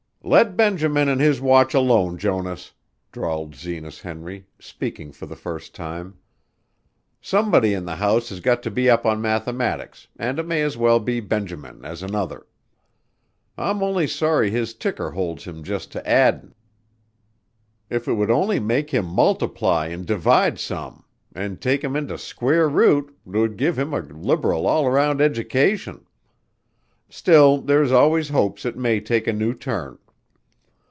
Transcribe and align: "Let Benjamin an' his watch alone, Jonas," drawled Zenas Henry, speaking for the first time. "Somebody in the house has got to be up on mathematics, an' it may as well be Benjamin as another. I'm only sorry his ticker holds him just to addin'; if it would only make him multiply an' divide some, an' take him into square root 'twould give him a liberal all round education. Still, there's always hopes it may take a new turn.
"Let 0.23 0.55
Benjamin 0.55 1.09
an' 1.09 1.17
his 1.17 1.41
watch 1.41 1.73
alone, 1.73 2.19
Jonas," 2.19 2.73
drawled 3.11 3.55
Zenas 3.55 4.01
Henry, 4.01 4.45
speaking 4.59 5.11
for 5.11 5.25
the 5.25 5.35
first 5.35 5.73
time. 5.73 6.19
"Somebody 7.19 7.73
in 7.73 7.85
the 7.85 7.95
house 7.95 8.29
has 8.29 8.39
got 8.39 8.61
to 8.63 8.69
be 8.69 8.87
up 8.87 9.03
on 9.03 9.19
mathematics, 9.19 10.07
an' 10.19 10.37
it 10.37 10.45
may 10.45 10.61
as 10.61 10.77
well 10.77 10.99
be 10.99 11.21
Benjamin 11.21 11.83
as 11.83 12.03
another. 12.03 12.45
I'm 13.57 13.81
only 13.81 14.05
sorry 14.05 14.51
his 14.51 14.75
ticker 14.75 15.09
holds 15.09 15.45
him 15.45 15.63
just 15.63 15.91
to 15.93 16.05
addin'; 16.07 16.53
if 17.89 18.07
it 18.07 18.13
would 18.13 18.29
only 18.31 18.59
make 18.59 18.91
him 18.91 19.05
multiply 19.07 19.87
an' 19.87 20.05
divide 20.05 20.59
some, 20.59 21.03
an' 21.33 21.57
take 21.57 21.83
him 21.83 21.95
into 21.95 22.19
square 22.19 22.69
root 22.69 23.11
'twould 23.25 23.57
give 23.57 23.77
him 23.79 23.91
a 23.91 24.01
liberal 24.01 24.67
all 24.67 24.87
round 24.87 25.19
education. 25.19 26.05
Still, 27.09 27.59
there's 27.59 27.91
always 27.91 28.29
hopes 28.29 28.65
it 28.65 28.77
may 28.77 28.99
take 28.99 29.25
a 29.25 29.33
new 29.33 29.55
turn. 29.55 29.97